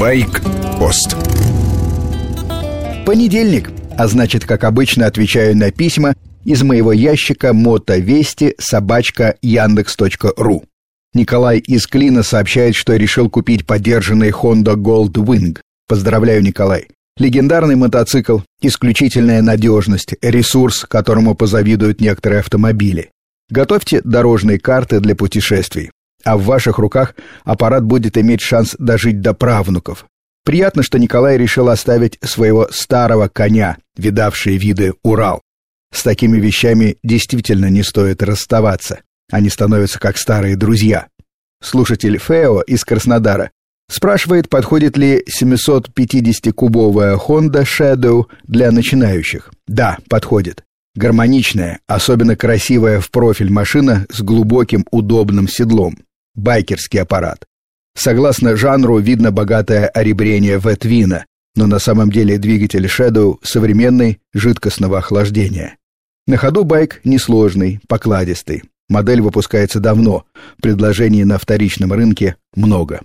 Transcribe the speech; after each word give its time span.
Байк-пост 0.00 1.14
Понедельник, 3.04 3.70
а 3.98 4.08
значит, 4.08 4.46
как 4.46 4.64
обычно, 4.64 5.04
отвечаю 5.04 5.54
на 5.54 5.70
письма 5.70 6.14
из 6.42 6.62
моего 6.62 6.90
ящика 6.90 7.52
мотовести 7.52 8.54
собачка 8.58 9.36
яндекс.ру. 9.42 10.64
Николай 11.12 11.58
из 11.58 11.86
Клина 11.86 12.22
сообщает, 12.22 12.76
что 12.76 12.96
решил 12.96 13.28
купить 13.28 13.66
подержанный 13.66 14.30
Honda 14.30 14.74
Gold 14.74 15.12
Wing. 15.12 15.58
Поздравляю, 15.86 16.42
Николай. 16.42 16.86
Легендарный 17.18 17.76
мотоцикл, 17.76 18.38
исключительная 18.62 19.42
надежность, 19.42 20.14
ресурс, 20.22 20.86
которому 20.88 21.34
позавидуют 21.34 22.00
некоторые 22.00 22.40
автомобили. 22.40 23.10
Готовьте 23.50 24.00
дорожные 24.02 24.58
карты 24.58 25.00
для 25.00 25.14
путешествий. 25.14 25.90
А 26.24 26.36
в 26.36 26.44
ваших 26.44 26.78
руках 26.78 27.14
аппарат 27.44 27.84
будет 27.84 28.18
иметь 28.18 28.40
шанс 28.40 28.74
дожить 28.78 29.20
до 29.20 29.34
правнуков. 29.34 30.06
Приятно, 30.44 30.82
что 30.82 30.98
Николай 30.98 31.36
решил 31.36 31.68
оставить 31.68 32.18
своего 32.22 32.68
старого 32.70 33.28
коня, 33.28 33.76
видавшие 33.96 34.56
виды 34.56 34.94
Урал. 35.02 35.42
С 35.92 36.02
такими 36.02 36.38
вещами 36.38 36.96
действительно 37.02 37.66
не 37.66 37.82
стоит 37.82 38.22
расставаться. 38.22 39.00
Они 39.30 39.48
становятся 39.48 39.98
как 39.98 40.16
старые 40.16 40.56
друзья. 40.56 41.08
Слушатель 41.62 42.18
Фео 42.18 42.62
из 42.62 42.84
Краснодара 42.84 43.50
спрашивает, 43.90 44.48
подходит 44.48 44.96
ли 44.96 45.22
750-кубовая 45.28 47.18
Honda 47.18 47.64
Shadow 47.64 48.26
для 48.44 48.70
начинающих. 48.70 49.50
Да, 49.66 49.98
подходит. 50.08 50.64
Гармоничная, 50.94 51.80
особенно 51.86 52.34
красивая 52.34 53.00
в 53.00 53.10
профиль 53.10 53.50
машина 53.50 54.06
с 54.10 54.22
глубоким 54.22 54.86
удобным 54.90 55.48
седлом. 55.48 55.98
Байкерский 56.34 57.00
аппарат. 57.00 57.46
Согласно 57.96 58.56
жанру, 58.56 58.98
видно 58.98 59.30
богатое 59.30 59.86
оребрение 59.88 60.58
ветвина, 60.58 61.26
но 61.56 61.66
на 61.66 61.78
самом 61.78 62.10
деле 62.10 62.38
двигатель 62.38 62.86
Shadow 62.86 63.38
современный, 63.42 64.20
жидкостного 64.32 64.98
охлаждения. 64.98 65.76
На 66.26 66.36
ходу 66.36 66.64
байк 66.64 67.00
несложный, 67.04 67.80
покладистый. 67.88 68.62
Модель 68.88 69.20
выпускается 69.20 69.80
давно, 69.80 70.24
предложений 70.62 71.24
на 71.24 71.38
вторичном 71.38 71.92
рынке 71.92 72.36
много. 72.54 73.00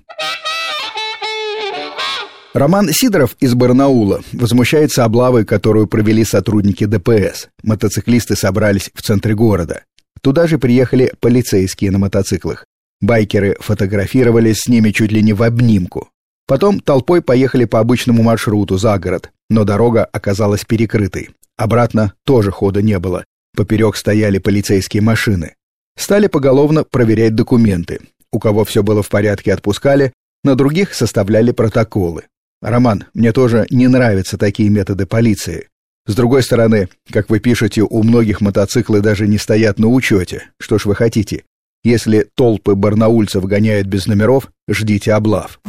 Роман 2.54 2.90
Сидоров 2.94 3.36
из 3.42 3.54
Барнаула 3.54 4.22
возмущается 4.32 5.04
облавой, 5.04 5.44
которую 5.44 5.88
провели 5.88 6.24
сотрудники 6.24 6.86
ДПС. 6.86 7.50
Мотоциклисты 7.64 8.38
собрались 8.38 8.92
в 8.94 9.02
центре 9.02 9.36
города. 9.36 9.84
Туда 10.22 10.48
же 10.48 10.58
приехали 10.58 11.12
полицейские 11.20 11.92
на 11.92 12.00
мотоциклах. 12.00 12.66
Байкеры 13.02 13.56
фотографировались 13.60 14.62
с 14.62 14.68
ними 14.68 14.92
чуть 14.92 15.12
ли 15.12 15.22
не 15.22 15.34
в 15.34 15.44
обнимку. 15.44 16.10
Потом 16.48 16.80
толпой 16.80 17.22
поехали 17.22 17.66
по 17.66 17.80
обычному 17.80 18.24
маршруту 18.24 18.78
за 18.78 18.98
город, 19.00 19.32
но 19.50 19.64
дорога 19.64 20.06
оказалась 20.06 20.66
перекрытой. 20.66 21.32
Обратно 21.58 22.14
тоже 22.24 22.52
хода 22.52 22.82
не 22.82 23.00
было. 23.00 23.26
Поперек 23.56 23.96
стояли 23.96 24.38
полицейские 24.38 25.02
машины. 25.02 25.56
Стали 25.98 26.28
поголовно 26.28 26.84
проверять 26.84 27.36
документы. 27.36 28.02
У 28.32 28.40
кого 28.40 28.66
все 28.66 28.84
было 28.84 29.02
в 29.02 29.10
порядке, 29.10 29.54
отпускали, 29.54 30.14
на 30.44 30.56
других 30.56 30.94
составляли 30.94 31.52
протоколы. 31.52 32.24
Роман, 32.62 33.06
мне 33.14 33.32
тоже 33.32 33.66
не 33.70 33.88
нравятся 33.88 34.38
такие 34.38 34.70
методы 34.70 35.06
полиции. 35.06 35.70
С 36.06 36.14
другой 36.14 36.44
стороны, 36.44 36.90
как 37.12 37.30
вы 37.30 37.40
пишете, 37.40 37.82
у 37.82 38.04
многих 38.04 38.42
мотоциклы 38.42 39.02
даже 39.02 39.28
не 39.28 39.38
стоят 39.38 39.80
на 39.80 39.88
учете. 39.88 40.44
Что 40.60 40.78
ж 40.78 40.86
вы 40.86 40.96
хотите? 40.96 41.44
Если 41.86 42.28
толпы 42.34 42.74
барнаульцев 42.74 43.46
гоняют 43.46 43.86
без 43.86 44.08
номеров, 44.08 44.50
ждите 44.68 45.14
облав. 45.14 45.60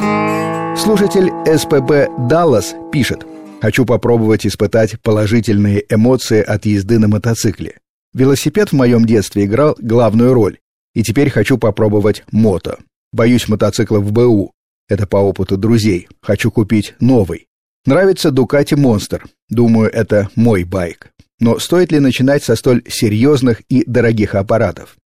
Слушатель 0.74 1.30
СПБ 1.44 2.26
«Даллас» 2.26 2.74
пишет 2.90 3.26
«Хочу 3.60 3.84
попробовать 3.84 4.46
испытать 4.46 4.98
положительные 5.02 5.84
эмоции 5.90 6.40
от 6.40 6.64
езды 6.64 6.98
на 6.98 7.08
мотоцикле. 7.08 7.80
Велосипед 8.14 8.70
в 8.70 8.72
моем 8.72 9.04
детстве 9.04 9.44
играл 9.44 9.76
главную 9.78 10.32
роль, 10.32 10.56
и 10.94 11.02
теперь 11.02 11.28
хочу 11.28 11.58
попробовать 11.58 12.24
мото. 12.32 12.78
Боюсь 13.12 13.46
мотоциклов 13.46 14.02
в 14.02 14.12
БУ. 14.12 14.52
Это 14.88 15.06
по 15.06 15.18
опыту 15.18 15.58
друзей. 15.58 16.08
Хочу 16.22 16.50
купить 16.50 16.94
новый. 16.98 17.46
Нравится 17.84 18.30
Ducati 18.30 18.74
Monster. 18.74 19.20
Думаю, 19.50 19.92
это 19.92 20.30
мой 20.34 20.64
байк. 20.64 21.10
Но 21.40 21.58
стоит 21.58 21.92
ли 21.92 22.00
начинать 22.00 22.42
со 22.42 22.56
столь 22.56 22.84
серьезных 22.88 23.60
и 23.68 23.84
дорогих 23.86 24.34
аппаратов? 24.34 24.96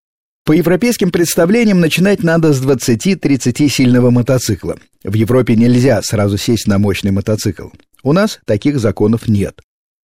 По 0.45 0.53
европейским 0.53 1.11
представлениям 1.11 1.81
начинать 1.81 2.23
надо 2.23 2.53
с 2.53 2.63
20-30 2.63 3.69
сильного 3.69 4.11
мотоцикла. 4.11 4.79
В 5.05 5.15
Европе 5.15 5.55
нельзя 5.55 6.03
сразу 6.03 6.39
сесть 6.39 6.67
на 6.67 6.79
мощный 6.79 7.11
мотоцикл. 7.11 7.69
У 8.03 8.13
нас 8.13 8.41
таких 8.47 8.79
законов 8.81 9.29
нет 9.29 9.61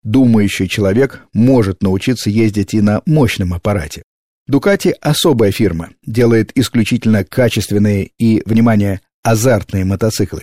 думающий 0.04 0.68
человек 0.68 1.22
может 1.32 1.82
научиться 1.82 2.30
ездить 2.30 2.74
и 2.74 2.80
на 2.80 3.02
мощном 3.06 3.54
аппарате. 3.54 4.02
Дукати– 4.46 4.94
особая 5.00 5.50
фирма, 5.50 5.90
делает 6.06 6.52
исключительно 6.54 7.24
качественные 7.24 8.10
и, 8.18 8.42
внимание, 8.44 9.00
азартные 9.22 9.86
мотоциклы. 9.86 10.42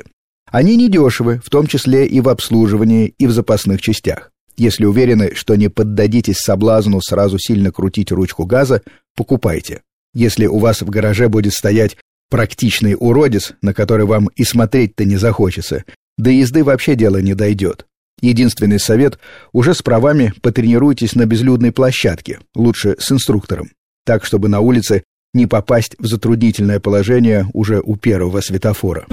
Они 0.51 0.75
недешевы, 0.75 1.39
в 1.45 1.49
том 1.49 1.67
числе 1.67 2.07
и 2.07 2.19
в 2.19 2.27
обслуживании, 2.27 3.13
и 3.19 3.27
в 3.27 3.31
запасных 3.31 3.79
частях. 3.79 4.31
Если 4.61 4.85
уверены, 4.85 5.31
что 5.33 5.55
не 5.55 5.69
поддадитесь 5.69 6.37
соблазну 6.37 7.01
сразу 7.01 7.39
сильно 7.39 7.71
крутить 7.71 8.11
ручку 8.11 8.45
газа, 8.45 8.83
покупайте. 9.15 9.81
Если 10.13 10.45
у 10.45 10.59
вас 10.59 10.83
в 10.83 10.89
гараже 10.91 11.29
будет 11.29 11.53
стоять 11.53 11.97
практичный 12.29 12.95
уродец, 12.95 13.53
на 13.63 13.73
который 13.73 14.05
вам 14.05 14.27
и 14.35 14.43
смотреть-то 14.43 15.03
не 15.03 15.17
захочется, 15.17 15.83
до 16.15 16.29
езды 16.29 16.63
вообще 16.63 16.93
дело 16.93 17.17
не 17.17 17.33
дойдет. 17.33 17.87
Единственный 18.21 18.79
совет– 18.79 19.17
уже 19.51 19.73
с 19.73 19.81
правами 19.81 20.31
потренируйтесь 20.43 21.15
на 21.15 21.25
безлюдной 21.25 21.71
площадке, 21.71 22.37
лучше 22.53 22.97
с 22.99 23.11
инструктором, 23.11 23.71
так, 24.05 24.25
чтобы 24.25 24.47
на 24.47 24.59
улице 24.59 25.05
не 25.33 25.47
попасть 25.47 25.95
в 25.97 26.05
затруднительное 26.05 26.79
положение 26.79 27.47
уже 27.53 27.81
у 27.83 27.95
первого 27.95 28.41
светофора. 28.41 29.07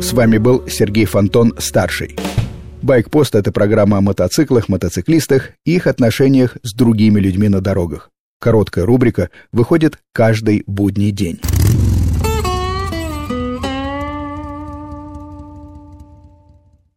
С 0.00 0.12
вами 0.12 0.38
был 0.38 0.66
Сергей 0.66 1.04
Фонтон, 1.04 1.54
старший. 1.58 2.16
Байкпост– 2.82 3.34
это 3.36 3.52
программа 3.52 3.98
о 3.98 4.00
мотоциклах, 4.00 4.68
мотоциклистах 4.68 5.50
и 5.64 5.76
их 5.76 5.86
отношениях 5.86 6.56
с 6.62 6.74
другими 6.74 7.20
людьми 7.20 7.48
на 7.48 7.60
дорогах. 7.60 8.10
Короткая 8.40 8.86
рубрика 8.86 9.28
выходит 9.52 9.98
каждый 10.14 10.64
будний 10.66 11.10
день. 11.10 11.40